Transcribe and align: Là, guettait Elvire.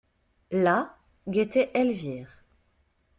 Là, 0.49 0.97
guettait 1.27 1.69
Elvire. 1.75 2.41